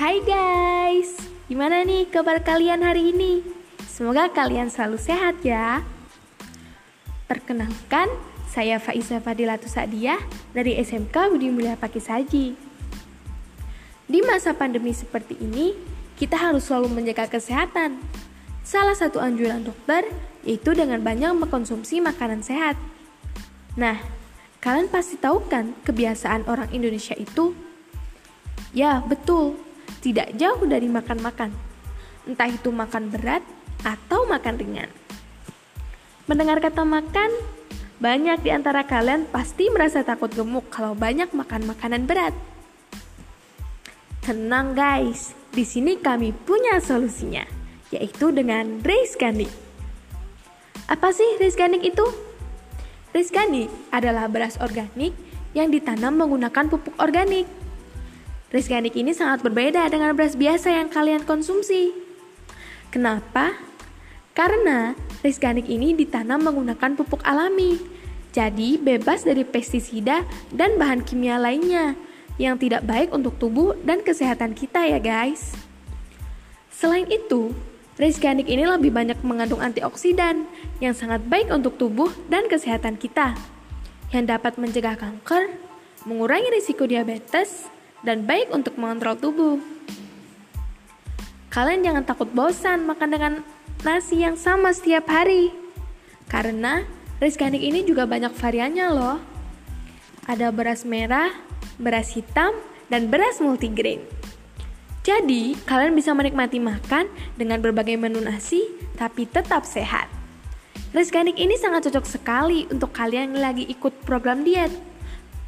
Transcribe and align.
Hai 0.00 0.16
guys, 0.24 1.12
gimana 1.44 1.84
nih 1.84 2.08
kabar 2.08 2.40
kalian 2.40 2.80
hari 2.80 3.12
ini? 3.12 3.44
Semoga 3.84 4.32
kalian 4.32 4.72
selalu 4.72 4.96
sehat 4.96 5.44
ya. 5.44 5.84
Perkenalkan, 7.28 8.08
saya 8.48 8.80
Faiza 8.80 9.20
Fadilatu 9.20 9.68
Sadiah 9.68 10.16
dari 10.56 10.80
SMK 10.80 11.12
Budi 11.12 11.52
Mulia 11.52 11.76
Pakisaji. 11.76 12.56
Di 14.08 14.20
masa 14.24 14.56
pandemi 14.56 14.96
seperti 14.96 15.36
ini, 15.36 15.76
kita 16.16 16.48
harus 16.48 16.64
selalu 16.64 16.96
menjaga 16.96 17.28
kesehatan. 17.28 18.00
Salah 18.64 18.96
satu 18.96 19.20
anjuran 19.20 19.68
dokter 19.68 20.08
yaitu 20.48 20.72
dengan 20.72 21.04
banyak 21.04 21.44
mengkonsumsi 21.44 22.00
makanan 22.00 22.40
sehat. 22.40 22.80
Nah, 23.76 24.00
kalian 24.64 24.88
pasti 24.88 25.20
tahu 25.20 25.44
kan 25.44 25.76
kebiasaan 25.84 26.48
orang 26.48 26.72
Indonesia 26.72 27.12
itu? 27.20 27.52
Ya, 28.72 29.04
betul 29.04 29.68
tidak 30.00 30.32
jauh 30.36 30.64
dari 30.64 30.88
makan-makan, 30.88 31.52
entah 32.24 32.48
itu 32.48 32.72
makan 32.72 33.12
berat 33.12 33.44
atau 33.84 34.24
makan 34.28 34.56
ringan. 34.56 34.90
Mendengar 36.28 36.60
kata 36.60 36.84
makan, 36.84 37.30
banyak 38.00 38.40
di 38.40 38.50
antara 38.52 38.84
kalian 38.88 39.28
pasti 39.28 39.68
merasa 39.68 40.00
takut 40.00 40.32
gemuk 40.32 40.72
kalau 40.72 40.96
banyak 40.96 41.28
makan 41.36 41.68
makanan 41.68 42.08
berat. 42.08 42.32
Tenang 44.24 44.72
guys, 44.72 45.36
di 45.52 45.68
sini 45.68 46.00
kami 46.00 46.32
punya 46.32 46.80
solusinya, 46.80 47.44
yaitu 47.92 48.32
dengan 48.32 48.80
rice 48.80 49.20
ganik. 49.20 49.52
Apa 50.88 51.12
sih 51.12 51.36
rice 51.36 51.58
ganik 51.58 51.82
itu? 51.82 52.06
Rice 53.10 53.34
ganik 53.34 53.68
adalah 53.90 54.30
beras 54.30 54.56
organik 54.62 55.12
yang 55.50 55.68
ditanam 55.68 56.14
menggunakan 56.14 56.70
pupuk 56.70 56.94
organik. 57.02 57.44
Rice 58.50 58.66
organik 58.66 58.98
ini 58.98 59.14
sangat 59.14 59.46
berbeda 59.46 59.86
dengan 59.94 60.10
beras 60.18 60.34
biasa 60.34 60.74
yang 60.74 60.90
kalian 60.90 61.22
konsumsi. 61.22 61.94
Kenapa? 62.90 63.54
Karena 64.34 64.98
rice 65.22 65.38
organik 65.38 65.70
ini 65.70 65.94
ditanam 65.94 66.42
menggunakan 66.42 66.98
pupuk 66.98 67.22
alami, 67.22 67.78
jadi 68.34 68.74
bebas 68.74 69.22
dari 69.22 69.46
pestisida 69.46 70.26
dan 70.50 70.82
bahan 70.82 71.06
kimia 71.06 71.38
lainnya 71.38 71.94
yang 72.42 72.58
tidak 72.58 72.82
baik 72.82 73.14
untuk 73.14 73.38
tubuh 73.38 73.78
dan 73.86 74.02
kesehatan 74.02 74.58
kita 74.58 74.82
ya 74.82 74.98
guys. 74.98 75.54
Selain 76.74 77.06
itu, 77.06 77.54
rice 78.02 78.18
organik 78.18 78.50
ini 78.50 78.66
lebih 78.66 78.90
banyak 78.90 79.22
mengandung 79.22 79.62
antioksidan 79.62 80.42
yang 80.82 80.98
sangat 80.98 81.22
baik 81.22 81.54
untuk 81.54 81.78
tubuh 81.78 82.10
dan 82.26 82.50
kesehatan 82.50 82.98
kita, 82.98 83.38
yang 84.10 84.26
dapat 84.26 84.58
mencegah 84.58 84.98
kanker, 84.98 85.54
mengurangi 86.02 86.50
risiko 86.50 86.90
diabetes, 86.90 87.70
dan 88.04 88.24
baik 88.24 88.48
untuk 88.52 88.76
mengontrol 88.80 89.16
tubuh. 89.16 89.56
Kalian 91.50 91.82
jangan 91.82 92.04
takut 92.06 92.30
bosan 92.30 92.86
makan 92.86 93.10
dengan 93.10 93.32
nasi 93.82 94.22
yang 94.22 94.38
sama 94.38 94.70
setiap 94.70 95.10
hari. 95.10 95.50
Karena 96.30 96.86
rice 97.18 97.34
ganik 97.34 97.58
ini 97.58 97.82
juga 97.82 98.06
banyak 98.06 98.30
variannya 98.38 98.86
loh. 98.94 99.18
Ada 100.30 100.54
beras 100.54 100.86
merah, 100.86 101.34
beras 101.82 102.14
hitam, 102.14 102.54
dan 102.86 103.10
beras 103.10 103.42
multigrain. 103.42 103.98
Jadi, 105.00 105.56
kalian 105.64 105.96
bisa 105.96 106.12
menikmati 106.12 106.60
makan 106.60 107.08
dengan 107.34 107.58
berbagai 107.58 107.96
menu 107.98 108.20
nasi, 108.22 108.62
tapi 108.94 109.26
tetap 109.26 109.66
sehat. 109.66 110.06
Rice 110.94 111.10
ganik 111.10 111.34
ini 111.34 111.58
sangat 111.58 111.90
cocok 111.90 112.06
sekali 112.06 112.68
untuk 112.70 112.94
kalian 112.94 113.34
yang 113.34 113.42
lagi 113.42 113.64
ikut 113.66 114.06
program 114.06 114.46
diet, 114.46 114.70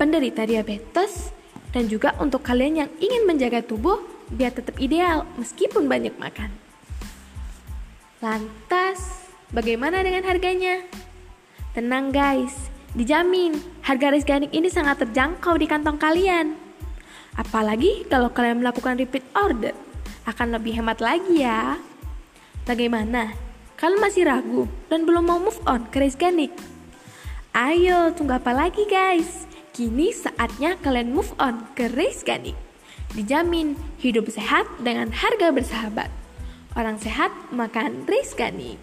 penderita 0.00 0.42
diabetes, 0.48 1.30
dan 1.72 1.88
juga 1.88 2.12
untuk 2.20 2.44
kalian 2.44 2.84
yang 2.86 2.90
ingin 3.00 3.24
menjaga 3.24 3.64
tubuh 3.64 3.98
biar 4.32 4.52
tetap 4.52 4.76
ideal 4.78 5.24
meskipun 5.40 5.88
banyak 5.88 6.12
makan. 6.20 6.52
Lantas, 8.22 9.28
bagaimana 9.50 10.04
dengan 10.04 10.22
harganya? 10.28 10.84
Tenang 11.72 12.12
guys, 12.12 12.70
dijamin 12.94 13.56
harga 13.82 14.12
rice 14.12 14.28
ganik 14.28 14.52
ini 14.52 14.68
sangat 14.68 15.02
terjangkau 15.02 15.56
di 15.58 15.66
kantong 15.66 15.98
kalian. 15.98 16.54
Apalagi 17.34 18.04
kalau 18.12 18.28
kalian 18.28 18.60
melakukan 18.60 19.00
repeat 19.00 19.24
order, 19.32 19.72
akan 20.28 20.54
lebih 20.54 20.78
hemat 20.78 21.00
lagi 21.00 21.42
ya. 21.42 21.80
Bagaimana? 22.68 23.34
Kalian 23.74 23.98
masih 23.98 24.22
ragu 24.28 24.70
dan 24.86 25.02
belum 25.02 25.26
mau 25.26 25.40
move 25.42 25.58
on 25.66 25.88
ke 25.90 25.98
rice 25.98 26.14
ganik? 26.14 26.54
Ayo, 27.50 28.14
tunggu 28.14 28.38
apa 28.38 28.54
lagi 28.54 28.86
guys? 28.86 29.50
Kini 29.72 30.12
saatnya 30.12 30.76
kalian 30.84 31.16
move 31.16 31.32
on 31.40 31.64
ke 31.72 31.88
Race 31.96 32.20
Ganik. 32.20 32.52
Dijamin 33.16 33.72
hidup 33.96 34.28
sehat 34.28 34.68
dengan 34.84 35.08
harga 35.08 35.48
bersahabat. 35.48 36.12
Orang 36.76 37.00
sehat 37.00 37.32
makan 37.48 38.04
Race 38.04 38.36
Ganik. 38.36 38.76